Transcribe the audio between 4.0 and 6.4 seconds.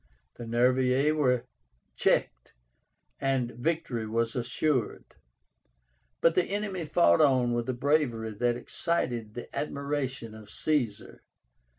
was assured. But